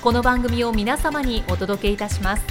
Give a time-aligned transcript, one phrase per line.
[0.00, 2.44] この番組を皆様にお届けいたします。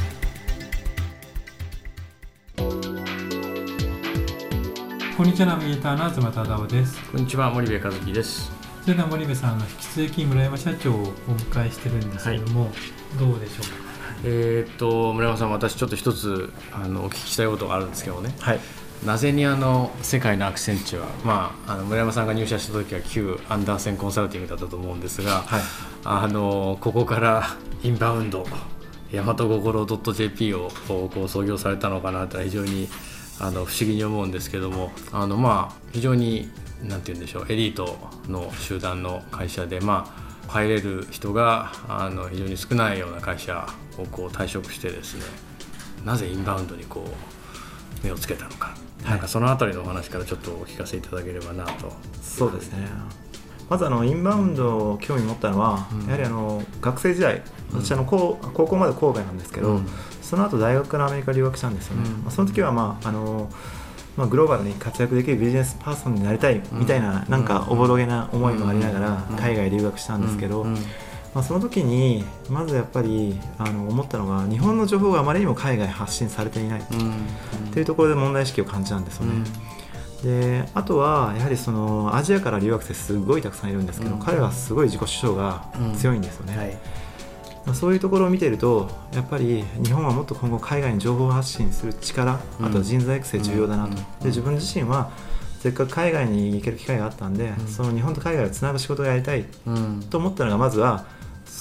[5.16, 7.02] こんにちはナビゲーターの東忠夫です。
[7.09, 8.52] こんにちは森部和樹です。
[8.81, 12.72] それでは森部さんの引き続き村山社長をお迎えしてるんですけども、はい、
[13.17, 13.69] どうでしょうか？
[14.25, 18.59] えー、っと村山さん私ちょっと一つあのお聞きしたいことがあるんですけどね、はい、
[19.06, 25.62] なぜにあの世界のアクセンチュア、まあ、あの村山さんが入社した時は旧アンダーセンコンサルティングだったと思うんですが、はい、
[26.03, 28.45] あのここからインバウンド
[29.12, 32.90] 大和心 .jp をこう創業されたのかなと非常に
[33.40, 36.50] あの不思議に思うんですけどもあのまあ非常に
[36.84, 40.14] なんて言うんでしょうエリートの集団の会社でま
[40.48, 45.23] あ入れる人があの非常に少ないような会社をこう退職してですね
[46.06, 47.36] なぜインバウンドにこう
[48.03, 48.76] 目をつけたのか、は
[49.08, 51.94] い、なんかその辺りのお話からちょっとお聞かせいただければなと。
[52.22, 52.88] そうですね。
[53.70, 57.42] まずあのインバウンドを興味持ったのは、うん、やはりあの学生時代
[57.73, 59.88] 私あの高高校まで神戸なんですけど、うん、
[60.22, 63.50] その後大学からアメリカ留学したんですよね、まあ、その時はまああの
[64.18, 70.66] まあ、グローバルに活躍できるビジネスパーソンになりたいみたいな、なんかおぼろげな思いもありながら海外留学したんですけど、
[71.38, 76.81] まあ、その時にまずやっぱりあの思ったのが日本の情報があまりにも海外発信されていない。
[76.81, 76.84] っ
[77.72, 79.46] ていうところで問題意識を感じたんですよね。
[80.24, 85.64] であとはやはりそのアジアから留学生すごいたくさんいるんですけど、彼はすごい自己主張が
[85.96, 86.58] 強いんですよね。
[86.58, 86.72] はい。
[87.68, 95.12] まあ、そういうところを見ているとやっぱり日本はもっと今後海外に情報発信する力あと人材育成重要だなと、で自分自身は
[95.59, 99.46] せっかく海外に行ける機会があったんで、その日本と海外をつなぐ仕事をやりたい
[100.09, 101.06] と思ったのがまずは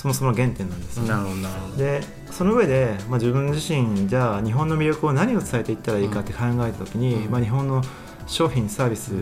[0.06, 2.00] そもそもの原点なんですなるほどで
[2.30, 7.82] その上で、まあ、自分自身じゃあ日本の魅力を何を伝えていったらいいかって考えた時に、まあ、日本の
[8.26, 9.12] 商品サービス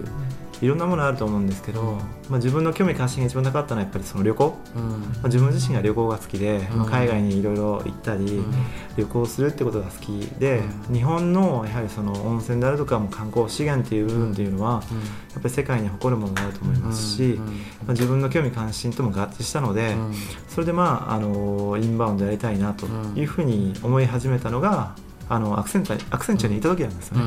[0.64, 1.82] いろんなものあると思うんですけど、
[2.30, 8.42] まあ、自分の興味関心が一番高かったのはやっぱりその旅行、うん、まあ、自分自身が旅行が好きで、まあ、海外にいろいろ行ったり、
[8.96, 10.06] 旅行するってことが好き
[10.38, 14.82] で、日本のやはりその温泉であるとかも観光資源っていう部分っていうのは、
[15.32, 17.44] やっぱり世界に誇るものがあると思いますし、ま
[17.88, 19.94] あ、自分の興味関心とも合致したので、
[20.48, 24.96] それでまああのインバウンドやりたいなというふうに思い始めたのが
[25.28, 27.24] あのアクセンチャーアクセンチにいた時なんですよね。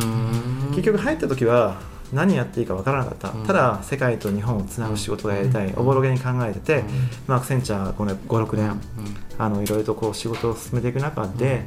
[0.72, 1.78] 結局入った時は
[2.14, 6.88] 何やっていいか分からなかった、うん、ただ世界と日本をつなぐ仕事がやりたい、うん、おぼろげに考えてて、うん、
[7.28, 8.82] まあ、アクセンチャー56年、
[9.38, 11.66] あのいろいろとこう仕事を進めていく中で、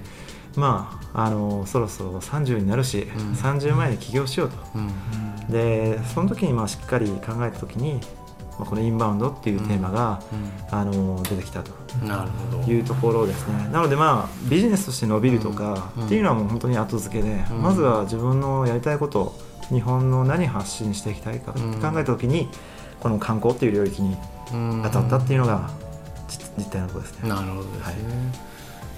[0.56, 4.56] まあ、あのそろそろ30になるし、うん、30前に起業しようと、
[5.52, 8.00] でその時にまあしっかり考えた時に
[8.60, 10.20] まあ、このインバウンドっていうテーマが、
[10.70, 11.72] あの出てきたと。
[12.68, 13.68] いうところですね。
[13.72, 19.34] なのでまあビジネスとして伸びるとかっていうのはもう本当に後付けで、まずは自分のやりたいこと
[19.70, 22.48] 日本の何発信していきたいかって考えた時に、
[23.00, 24.16] この観光っていう領域に
[24.82, 25.70] 当たったっていうのが
[26.28, 27.28] 実態のところですね。
[27.28, 27.94] なるほどですね、はい。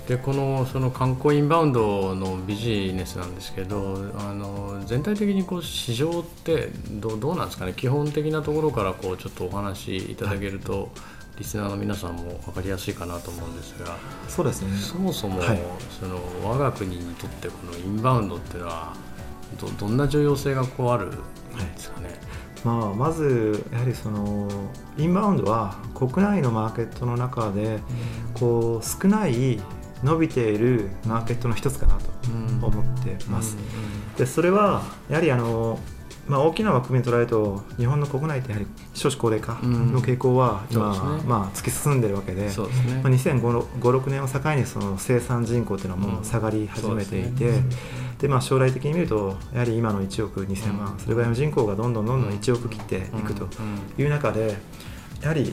[0.08, 7.72] でこのその観光インバウンドのビジネスなんですけどあの全体的にこう市場ってどどうなんですかね？
[7.74, 10.88] 基本的なところからこうちょっとお話しいただけると、はい、
[11.38, 13.96] リスナーの皆さんも分かりやすいかなと思うんですが
[14.26, 14.76] そうですね。
[14.76, 15.60] そもそも、はい、
[16.00, 18.96] その我が国にとってこのインバウンドっていうのは
[19.60, 21.16] どどんな重要性がこうあるんで
[21.76, 22.16] すかね、はい。
[22.64, 24.48] まあ、まずやはりその
[24.96, 27.80] インバウンドは国内のマーケットの中で
[28.34, 29.60] こう少ない
[30.02, 32.08] 伸びているマーケットの一つかなと
[32.66, 33.56] 思ってます。
[34.16, 35.78] でそれはやはりあの
[36.28, 42.54] まあ、大きな枠組みを捉えると日本の国内ってやはり少子高齢化の傾向は今、うんね、まあ、突き進んでいるわけでで、ね。
[43.02, 47.70] まあ、2056年を境にその生産人口というのはもう下がり始めていて、うん
[48.22, 53.48] で、まあ、将来的に見るとやはり今の1億2000万、それぐらいの人口がどんどんどんどん1億切っていくと
[53.98, 54.56] いう中で
[55.20, 55.52] やはり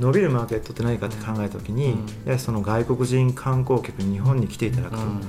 [0.00, 5.02] 伸びるマーケットって何かって考えた時に、うん、やはりその外国人観光客に日本に来ていただくと。
[5.02, 5.20] うん。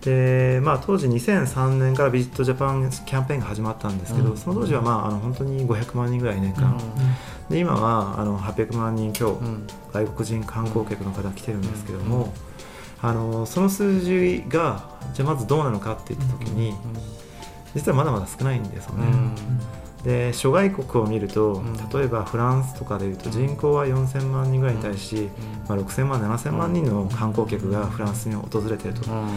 [0.00, 12.34] でまあ、当時2003年からビジットジャパンキャンペーンが始まったんですけど、うん、その当時は、まあ、あの本当に500万人ぐらい年間、うん、で今はあの800万人強、うん、外国人観光客の方来てるんですけども、
[13.02, 16.72] あのその数字がじゃあまずどうなのかっていった時に、
[17.74, 19.06] 実はまだまだ少ないんですよね。
[20.04, 21.62] で諸外国を見ると、
[21.92, 25.28] 例えばフランスとかでいうと人口は4000万人ぐらいに対し、
[25.68, 29.28] まあ、6000万7000万人の観光客がフランスに訪れていると、ま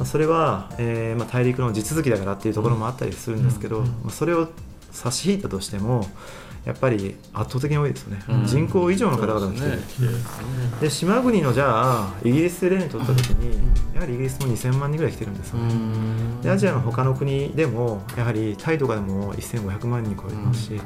[0.00, 4.48] あ、それは、えーまあ、大陸の地続きだからっていうところもあったりするんですけど、まあ、それを
[4.92, 6.06] 差し引いたとしても
[6.64, 9.82] やっぱり圧倒的に多いですよね、うん、人口以上の方々が来てる、ね、
[10.80, 13.58] で島国のじゃあイギリスで例にとった時に
[13.94, 15.58] やはりイギリスも2000万人ぐらい来てるんですよ。
[15.58, 15.74] ね、
[16.42, 20.80] でアジアの他の国でもやはりタイとかでも1500万人超えてますし、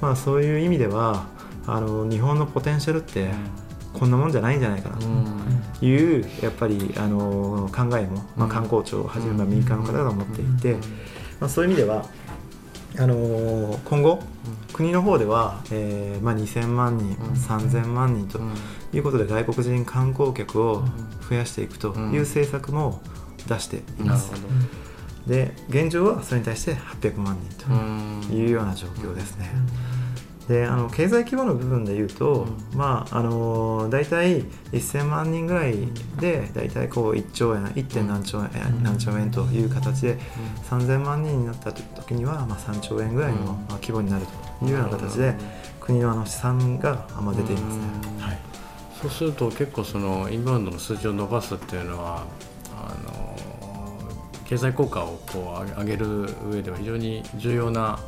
[0.00, 1.26] まあ、そういう意味では
[1.66, 3.30] あの日本のポテンシャルって
[3.94, 4.96] こんなもんじゃないんじゃないかな。
[5.78, 10.76] というやっぱりあの考えも、まあ、観光庁をはじめ民間の方が持っていて、
[11.40, 12.06] まあ、そういう意味では
[12.98, 14.22] あの今後、
[14.72, 18.38] 国の方では、えーまあ、2000万人、うん、3000万人と
[18.92, 20.84] いうことで外国人観光客を
[21.28, 23.00] 増やしていくという政策も
[23.48, 24.32] 出しています。
[25.26, 29.50] で現状はそれに対して800万人というような状況ですね。
[30.48, 34.42] であの経済規模の部分でいうと、うん、まああの大体
[34.72, 35.76] 1000万人ぐらい
[36.20, 37.86] で大体こう1兆円 1.
[37.86, 44.26] 点何兆円、うん、何兆円という形で、うん、3000万人になった時には、まあ、3兆円ぐらいの、まあ、規模になる
[44.60, 45.34] というような形で、
[45.80, 47.82] 国のあの試算が、まあ、出ていますね。
[48.20, 48.38] はい、
[49.00, 52.26] そうすると結構そのインバウンドの数字を伸ばすっていうのは
[52.76, 53.36] あの
[54.44, 57.98] 経済効果をこう上げる上では非常に重要な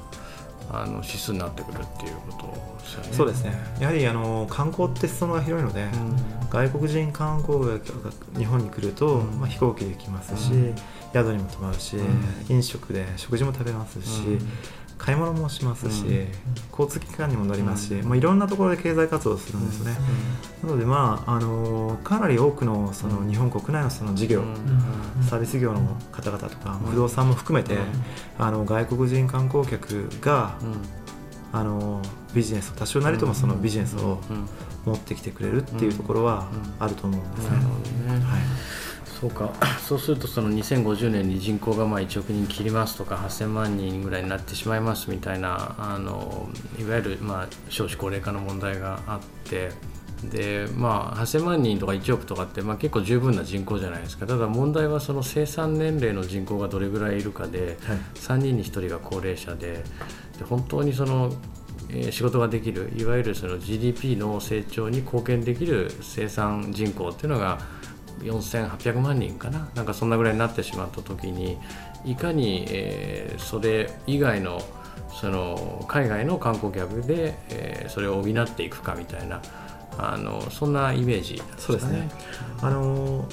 [0.70, 3.08] あの指数になってくるっていうことですよね。
[3.12, 3.52] そうですね。
[3.80, 6.16] やはりあの観光って裾野が広いので、うん、
[6.50, 10.74] 外国人観光客が日本に来ると、うん、まあ、飛行機で来ますし、うん、
[11.12, 11.96] 宿にも泊まるし、
[12.48, 14.38] 飲食で食事も食べますし、
[15.04, 16.28] 買い物もしますし、うん、
[16.70, 19.94] 交通機関にも乗りますし、うん、まあ、いろんなところで経済活動をするんですね、
[20.62, 24.42] うん、なので、まああのかなり多くのその日本国内のその事業、
[25.28, 25.80] サービス業の
[26.10, 27.76] 方々とか、不動産も含めて、
[28.38, 30.56] あの外国人観光客が、
[31.52, 32.00] あの
[32.34, 34.20] ビジネス多少なりともそのビジネスを
[34.86, 36.48] 持ってきてくれるっていうところは
[36.78, 37.58] あると思うんですね。
[37.58, 38.83] はい
[39.20, 39.52] そうか。
[39.86, 49.70] そうするとその2050年に人口がまあ1億人切りますとか8000万人ぐらいになってしまいますみたいなあのいわゆるまあ少子高齢化の問題があって
[50.30, 54.26] でまあ、8000万人とか1億とかって、まあ、結構十分な人口じゃないですか。
[54.26, 59.84] ただ問題はその生産年齢の人口がどれぐらいいるかで、はい、3人に1人が高齢者で
[60.38, 61.30] で本当にその
[61.90, 67.58] え仕事ができるいわゆるその GDP の成長に貢献できる生産人口っていうのが
[68.20, 69.68] 4800万人かな？
[69.74, 71.58] なんかそんなぐらいになってしまった時に
[72.04, 74.60] いかに、えー、それ以外の
[75.12, 79.40] その海外の観光客で、えー、それを補っていくかみたいな
[79.96, 82.08] あのそんなイメージ、ね、そうですね。
[82.60, 83.26] あの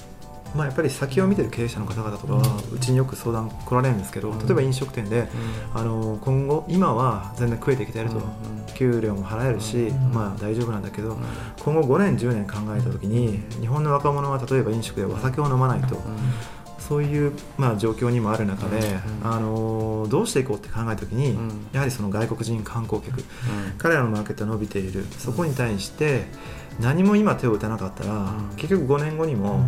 [0.56, 2.42] まあ、やっぱり先を見てる経営者の方々とかは
[2.74, 5.30] うちによく相談来られるんですけど、例えば飲食店で、
[5.74, 8.22] あの今後今は全然食えてきてると、
[8.76, 11.18] 給料も払えるし、まあ、大丈夫なんだけど、
[11.64, 15.98] 今後5年10年考えた時に日本の若者は例えば飲食でお酒を飲まないと。
[16.80, 21.38] そういう、まあ、状況にもある中で、あのどうしていこうって考えた時に、
[21.72, 23.24] やはりその外国人観光客、
[23.78, 25.06] 彼らのマーケットが伸びている。
[25.18, 26.26] そこに対して
[26.82, 29.64] 何も今手を打たなかったら、結局5年後にも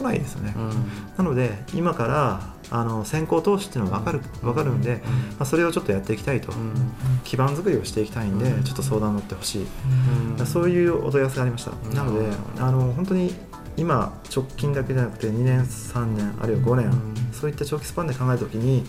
[0.00, 0.70] 来ないですよね、うん、
[1.16, 5.02] なので今からあの先行投資っていうのは分かる分かるんで、
[5.38, 6.52] まあ、それをちょっとやっていきたいと、
[7.24, 9.66] 基盤作りをしていきたいんで、ちょっと相談乗ってほしい、
[10.46, 12.28] そういうお問い合わせがありました、なので
[12.58, 13.34] あの本当に
[13.76, 16.92] 今直近だけじゃなくて2年3年あるいは5年、
[17.32, 18.84] そういった長期スパンで考えた時に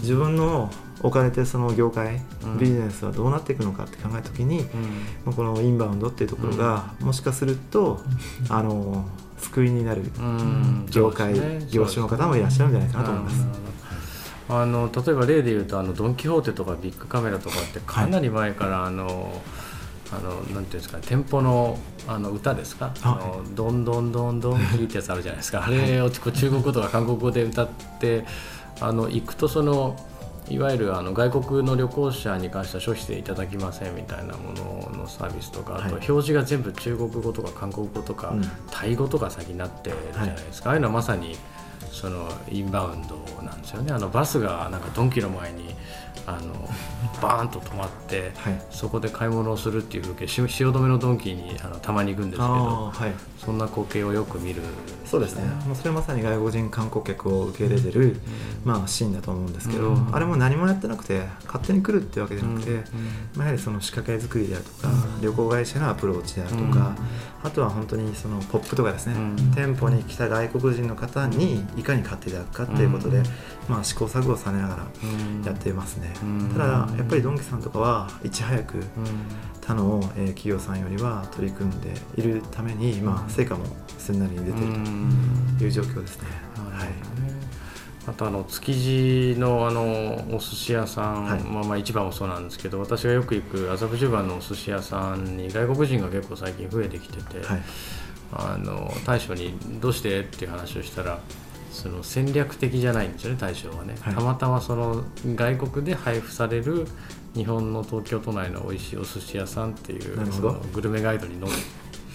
[0.00, 0.70] 自分の
[1.02, 2.22] 置かれてその業界、
[2.58, 4.64] ビジネスはどうなっていくのかって考えた時に、
[5.26, 8.00] まあ、このインバウンドっていうところが、もしかすると
[8.48, 9.04] あの
[9.38, 10.02] 救いになる
[10.90, 13.46] 業界、ね、業種の方もいらっしゃるんじゃないかなと思います。
[14.48, 19.42] あの例えば例で言うとあのドン・キホーテとかビッグカメラとかってかなり前から、はい、あの
[20.12, 23.42] あのなんていうんですか店舗のあの歌ですか、あ。
[23.46, 28.24] のどんどんどんどんキーってやつあるじゃないですか、あれを中国語とか韓国語で歌って
[28.80, 29.96] あの行くとその
[30.48, 38.34] いわゆるあの外国の旅行者に関しては消費税いただきませんみたいなもののサービスとか、あと表示が全部中国語とか韓国語とか、
[38.70, 41.36] タイ語とか先になってるじゃないですか、ああいうのはまさに
[41.90, 43.92] そのインバウンドなんですよね。
[43.92, 45.74] あのバスがなんかドンキの前に
[46.26, 46.68] あの
[47.22, 54.62] バーンと止まって、はい、そこで買い物をするっていう風景汐留のドンキーにあのたまに行くんですけど、はい、そんな光景をよく見る、
[55.04, 55.44] そうですね。
[55.66, 58.18] もうそれまさに外国人観光客を受け入れてる、うん、
[58.64, 62.82] まあ、シーンだと思うんですけど、うん、あれも何もやってなくて勝手に来るってわけじゃなくて、うん、
[63.36, 64.88] まあ、やはりその仕掛け作りであるとか、
[65.22, 66.96] 旅行会社のアプローチであるとか、
[67.46, 69.14] あとは本当にそのポップとかですね、
[69.54, 73.22] 店舗に来た外国人の方にいかに買っていただくかっていうことで、
[73.68, 74.86] まあ、試行錯誤されながら
[75.44, 76.12] やっていますね、
[76.52, 76.64] ただ
[76.96, 78.82] やっぱりドンキさんとかはいち早く
[79.60, 83.64] 他の企業さんよりは取り組んでいるために、まあ、成果も
[83.96, 84.56] すんなり出ている
[85.58, 86.26] という状況ですね。
[86.56, 87.35] はい
[88.06, 97.62] あとあの築地のあのお寿司屋さん、はい、まあ、まあ市場もそうなんですけど私がよく行く麻布十番のお寿司屋さんに外国人が結構最近増えてきてて、はい、
[98.32, 101.18] あの大将に「どうして?」っていう話をしたら
[101.72, 106.86] その戦略的じゃないんですよね大将はね、はい、たまたまその外国で配布される
[107.34, 110.16] 日本の東京都内の美味しいお寿司屋さんっていう
[110.72, 111.52] グルメガイドに載っ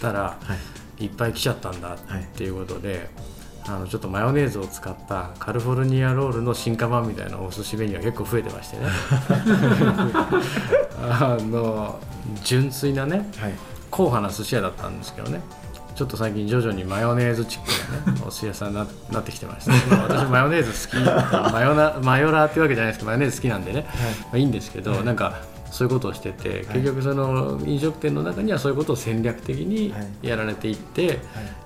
[0.01, 0.55] たら、は
[0.99, 1.97] い、いっぱい来ちゃったんだっ
[2.33, 3.09] ていうことで、はい、
[3.67, 8.83] あのちょっとマヨネーズを使ったカリフォルニアロールの進化版みたいなお寿司メニューが結構増えてましてね。
[10.99, 11.99] あの
[12.43, 13.27] 純粋なね、
[13.91, 15.41] 硬派な寿司屋だったんですけどね。
[15.95, 23.85] ちょっと最近徐々にマヨネーズチックなねお寿司屋さんにな なってきてました、まあ、私マヨネーズ好きマヨナマヨラーってわけじゃないですけどマヨネーズ好きなんでね、はい。
[23.85, 25.35] まあ、いいんですけど、はい、なんか
[25.71, 31.17] そういうことをしてて、結局その飲食店の中にはそういうことを戦略的にやられていって、はい。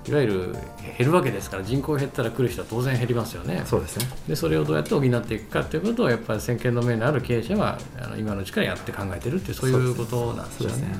[0.08, 0.56] い、わゆる
[0.96, 3.62] 減るわけですから人口減ったら来る人は当然減りますよね。
[3.66, 4.06] そうですね。
[4.28, 10.94] でそれをどうやって補っていくかということをやっぱり先見の目のある経営者はあの今のうちからやって考えてるっていうそういうことなんですよね。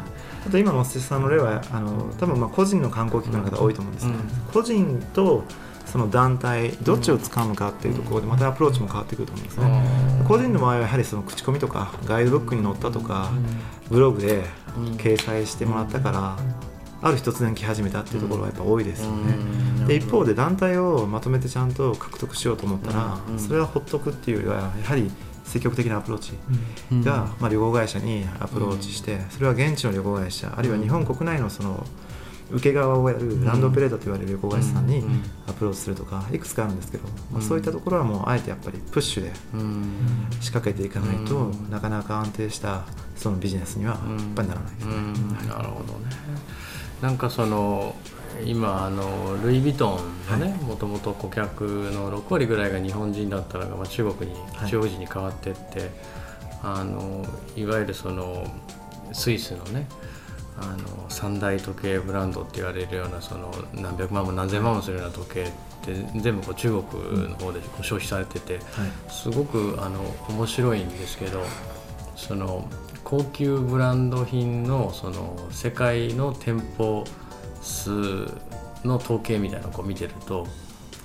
[0.47, 5.45] あと今の瀬さんの例はあの多分まあ個人の観光客の方多いと思うんですね、うん、個人と
[5.87, 13.31] その団体どっちを使うのかっていうところでまたアプローチも変わってくると思うんですね、個人の場合はやはりその口コミとかガイドブックに載ったとか
[13.91, 14.45] ブログで
[14.99, 16.37] 掲載してもらったから
[17.03, 19.87] ある日突然来始めたっていうところがやっぱ多いですよね。
[19.87, 25.11] で一方で団体をまとめてちゃんと獲得しようと思ったらそれはほっとくっていうよりはやはり
[25.45, 26.33] 積極的なアプローチ
[27.05, 31.87] が、まあ、旅行会社にアプローチしてそれは現地の旅行会社あるいは日本国内のその
[32.51, 35.05] 受け側をやるランドオペレーターと言われる旅行会社さんに
[35.49, 39.33] アプローチするとかいくつかあるんですけど、まあ、そういったところはもうあえてやっぱりプッシュで
[40.41, 42.85] 仕掛けていかないとなかなか安定した
[43.17, 44.95] そのビジネスにはやっぱりならないですね。
[45.49, 46.11] なるほどね。
[47.03, 47.95] なんかその
[48.45, 49.99] 今あのルイ・ヴィト
[50.31, 54.37] ンのねもともと顧客の6割ぐらいが日本人だったのが、まあ、中国に、
[54.69, 55.91] 中国人に変わっていって
[56.63, 57.25] あの
[57.57, 58.47] いわゆるその
[59.13, 59.87] スイスのね
[60.59, 65.47] あの三大時計ブランドって言われるようなその何百万も何千万もするような時計っ
[65.83, 68.61] て全部こう中国の方で消費されてて、
[69.09, 71.45] すごくあの面白いんですけど
[72.17, 72.69] その
[73.05, 77.05] 高級ブランド品のその世界の店舗
[77.61, 77.91] 数
[78.85, 80.47] の統計みたいなのをこう見てると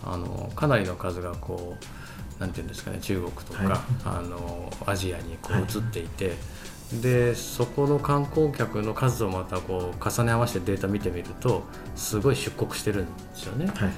[0.05, 6.27] あのかなりの数がこうなんていうんですかね中国とか、はい、あのアジアにこう移っていて。
[6.29, 6.38] はい
[7.00, 11.64] でそこの観光客の数をまたこう重ね合わせてデータ見てみると
[11.96, 13.92] すごい出国してるんですよね、はい、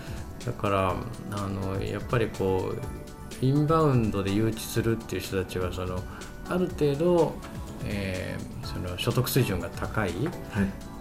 [0.45, 0.95] だから
[1.31, 5.99] あのやっぱりこうインバウンドで誘致するっていう人たちはその
[6.49, 7.33] ある程度、
[7.85, 10.13] えー、その所得水準が高いっ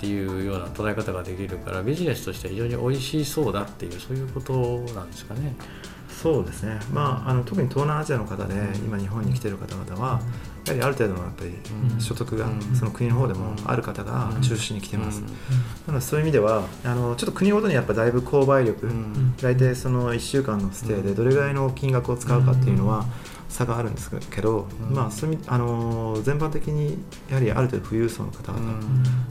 [0.01, 5.55] ていうような捉え方ができるからビジネスとして非常に美味しそうだっていうそういうことなんですかね。
[6.23, 8.55] そうですね、まあ、あの特に東南アジアの方で
[8.87, 10.21] 今日本に来てる方々は
[10.67, 11.53] やはりある程度のやっぱり
[12.01, 12.47] 所得が
[12.79, 15.23] その国の方でもある方が中心に来てます、
[15.87, 18.89] なのでそういう意味ではあのちょっと国ごとにやっぱだいぶ購買力、
[19.41, 23.07] 大体その1週間のステイでどれぐらいの金額を使うかっていうのは
[23.53, 28.81] 差があるんですけど、まあ、そういうあの全般的にやはりある程度富裕層の方々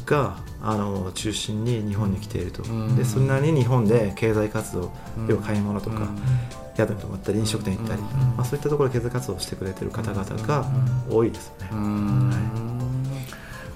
[0.06, 2.64] が、あの中心に日本に来ていると、
[2.96, 4.92] でそんなに日本で経済活動、
[5.28, 6.08] 要は買い物とか、
[6.78, 10.66] 宿に泊まったり飲食店行ったり、まあ、そういったところで経済活動をしてくれてる方々が
[11.10, 12.71] 多いですよね。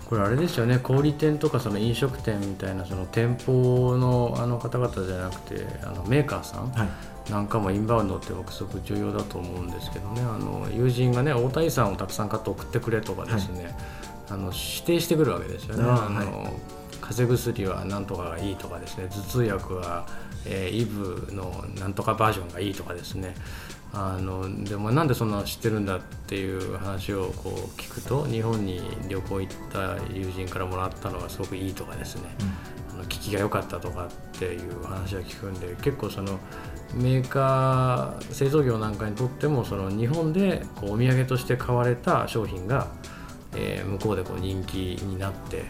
[0.09, 6.71] これあれですよね小売店とかその飲食店みたいなその店舗のあの方々じゃなくてあのメーカーさん、
[7.31, 13.73] なんかもインバウンドって僕すごく重要だと思うんですけどねあの友人がね大谷さんをたくさん買って送ってくれとかですね、はい、
[14.31, 15.83] あの指定してくるわけですよね。
[15.83, 16.53] あの、
[17.01, 20.07] 風邪薬は何とかがいいとかですね頭痛薬は、
[20.45, 23.35] えー、イブのなんとかバージョンがいいとかですね
[23.93, 32.23] あのでもなんでそんなの知ってるんだっていう話をこう聞くと日本に旅行行った友人からもらったのがすごくいいとかですね、
[32.91, 36.39] あの効きが良かったとかっていう話は聞くんで結構その
[36.93, 42.87] メーカー製造業なんかにとってもその日本でこうお土産として買われた商品が、
[43.55, 45.63] えー、向こうでこう人気になって、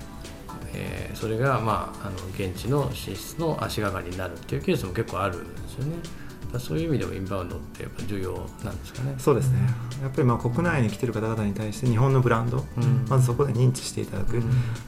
[0.74, 6.25] えー、それが、まあ、あの現地の進出の足がかりになるっていうケースも結構あるんですよね。
[6.60, 8.32] そういう意味でもインバウンドってやっぱ重要
[8.64, 9.16] なんですかね。
[9.18, 9.60] そうですね。
[10.02, 14.42] やっぱりまあ国内に来てる方々に対して日本のブランド、うん、まずそこで認知していただく、うん、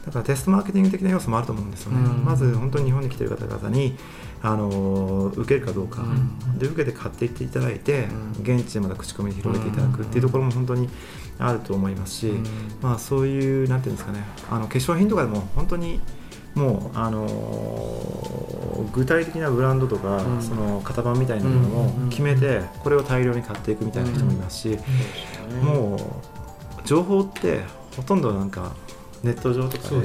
[0.05, 1.99] だからテストマーケティング的な要素もあると思うんですよね。
[1.99, 3.97] うん、まず本当に日本に来てる方々に
[4.41, 6.03] あの受けるかどうか、
[6.57, 8.07] で受けて買っていっていただいて、
[8.41, 10.89] 現地でまた口コミで広げていただくっていうところも本当に
[11.39, 12.33] あると思いますし、
[12.81, 15.99] まあそういうなんていうんですかね、あの化粧品とかでも本当に
[16.57, 24.79] もう、あのー、具体的なブランドとか、うん、その型番みたいなものを決めて、これを大量に買っていくみたいな人もいますし、
[25.51, 25.99] うん、もう
[26.87, 27.61] 情報って
[27.95, 28.73] ほとんどなんか
[29.23, 29.97] ネット上とかで、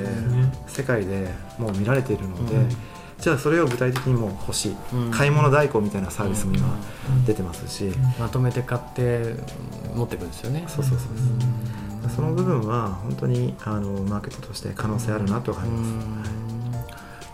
[0.66, 1.28] 世界で
[1.58, 2.92] もう見られているので。
[3.22, 4.76] じゃあそれを具体的にも欲しい、
[5.12, 6.76] 買い物代行みたいなサービスも今
[7.24, 7.84] 出てますし、
[8.18, 9.36] まとめて買って
[9.94, 10.64] 持っていくんですよね。
[10.66, 11.08] そうそうそう
[12.10, 16.30] その部分は本当にあのマーケットとして可能性あるなと思います。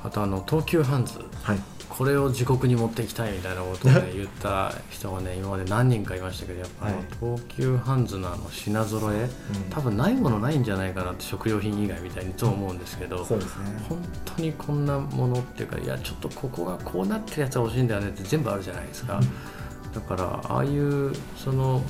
[0.05, 21.83] あとあの東急ハンズ、はい、これを自国に持っていきたいみたいなことを、ね、 言った人がね今まで何人かいましたけどやっぱ、はい、東急ハンズのあの品揃え、うん、多分ないものないんじゃないかなって食料品以外みたいにと思うんですけど、そうですね、本当にこんなものっていうかいやちょっとここがこうなってるやつは欲しいんだよねって全部あるじゃないですか、うん、だからああいうその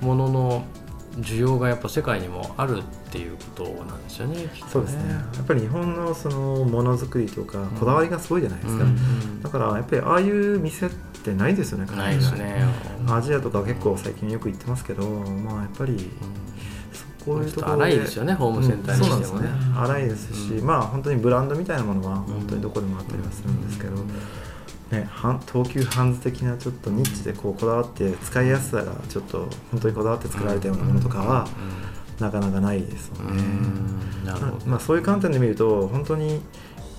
[0.00, 0.64] ものの
[1.20, 4.36] 需要がやっぱ世界にもあるっていうことなんですよね。
[4.36, 5.10] ねそうですね。
[5.10, 8.84] やっぱり日本のそのものづくりとかこだわりがすごいじゃないですか。
[8.84, 10.90] うん、だからやっぱりああいう店っ
[11.22, 11.86] てないですよね。
[11.96, 12.64] ないですね。
[13.08, 16.10] アジアとか結構最近よく行ってますけど、まあやっぱり。
[17.24, 19.48] こういうところ荒いですよね、ホームセンターにしてもね。
[19.76, 23.96] 荒いですし、まあ本当にブランドみたいなものは本当にどこでもあったりはするんですけど。
[24.90, 25.08] ね、
[25.52, 31.48] 東急ハンズ的なちょっとニッチでこうこだわって使いやすさがちょっと本当にこだわって作られたようなものとかは
[32.18, 33.42] なかなかないですよね。
[34.66, 36.40] まあ、そういう観点で見ると本当に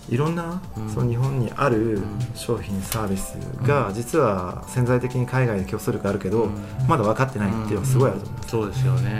[0.09, 0.61] いろんな、
[0.93, 2.01] その日本にある
[2.33, 6.49] 商品サービスが実は潜在的に海外で競争力あるけど、
[6.87, 8.49] まだ分かってないっていうのはすごいあると思います。
[8.49, 9.19] そうですよね、は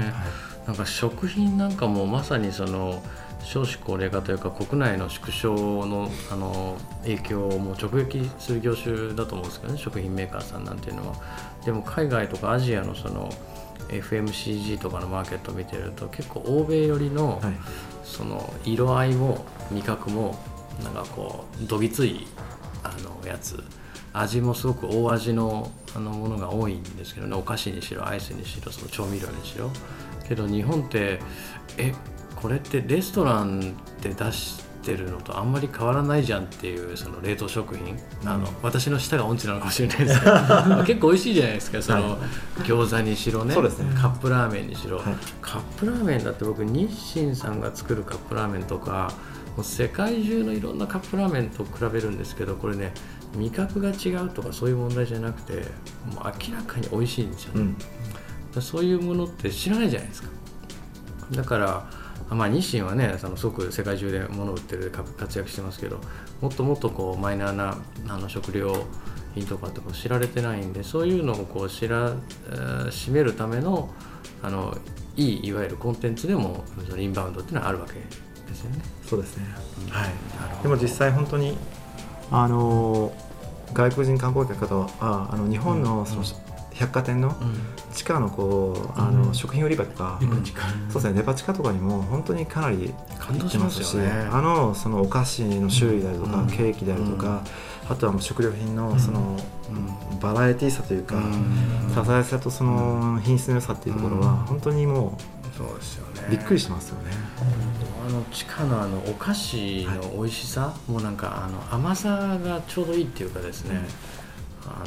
[0.63, 3.01] い、なんか食品なんかもまさにその
[3.43, 11.15] 少子高齢化というか国内の縮小のあの影響をも直撃する業種だと思うんですけどね食品メーカーさんなんていうのは。
[11.65, 13.29] でも海外とかアジアのその
[13.89, 17.41] FMCG とかのマーケットを見てると結構欧米寄りの,、
[18.03, 20.37] その色合いも味覚も
[20.83, 22.27] なんかこうどぎつい
[22.83, 23.63] あのやつ。
[24.13, 27.35] 味もすごく大味のあのものが多いんですけどね。
[27.35, 29.69] お菓子にしろアイスにしろその調味料にしろ。
[30.27, 31.19] けど日本って
[31.77, 31.93] え
[32.41, 40.31] これってレストランで出してるのとあんまり変わらないじゃんっていうその冷凍食品、うん、あの私の舌が音痴なのかもしれないですけど
[40.83, 43.61] 結構美味しいじゃないですかその、はい、餃子にしろね、ね、
[43.95, 45.05] カップラーメンにしろ、はい、
[45.41, 49.13] カップラーメンだって僕日清さんが作るカップラーメンとか
[49.55, 52.93] もう世界中のいろんなカップラーメンと比べるんですけどこれね
[53.37, 55.53] 味覚が違うとかそういう問題じゃなくて
[56.15, 57.75] もう明らかに美味しいんですよね、
[58.55, 60.29] うん、そういうものって知らないじゃないですか。
[61.31, 62.00] だから
[62.35, 65.99] まあ、日清はねそのすごく世界中で物を売ってる活躍してますけど
[66.39, 68.73] もっともっとこうマイナーなあの食料
[69.35, 72.13] 品とかって知られてないんでそういうのをこう知ら
[72.89, 73.89] しめるための
[74.41, 74.77] あの
[75.17, 78.79] いいいわゆるコンテンツでもそのインバウンドっていうのはあるわけですよね。
[79.05, 79.45] そうですね、
[79.89, 80.09] はい、
[80.63, 81.57] でも実際本当に
[82.31, 83.13] あの
[83.73, 87.35] 外国人観光客とああの日本のその、うん百貨店の
[87.93, 90.19] 地下のこう、あの食品売り場とか、
[90.89, 97.43] そうですねデパ地下とかにも本当にかなり感動しますし、ね、あのそのお菓子の種類であるとか、ケーキであるとか、
[97.89, 99.37] あとはもう食料品のその、
[100.21, 101.21] バラエティーさというか、
[101.93, 106.27] 多彩さとその品質の良さっていうところは本当にもうそうですよね。
[106.29, 107.11] びっくりしますよね。
[108.07, 113.81] あの地下のあのお菓子の美味しさ、もうなんかあの甘さがちょうどいいっていうかですね、
[114.65, 114.83] あ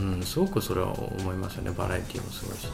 [0.00, 1.70] の、うん、すごくそれは思いますよね。
[1.70, 2.70] バラエティーもすごいしね、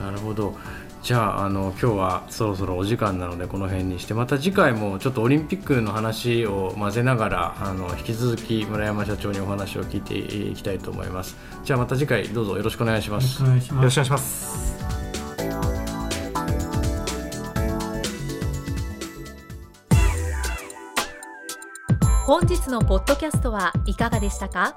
[0.00, 0.54] うん、なるほど。
[1.02, 11.36] じゃああの今日はそろそろお時間なのでこの辺にしてまた次回もちょっとオリンピックの話を混ぜながらあの引き続き村山社長にお話を聞いていきたいと思います。
[11.64, 13.42] じゃあまた次回どうぞよろしくお願いします。
[13.42, 14.76] よろしくお願いします。
[22.26, 24.76] 本日のポッドキャストはいかがでしたか？